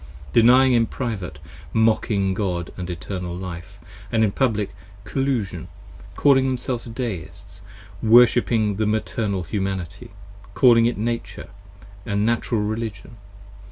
[0.33, 1.37] Denying in private,
[1.73, 4.69] mocking God & Eternal Life: & in Public
[5.03, 5.67] 65 Collusion,
[6.15, 7.61] calling themselves Deists,
[8.01, 10.09] Worshipping the Maternal Humanity:
[10.55, 11.49] calling it Nature,
[12.03, 13.17] and Natural Religion.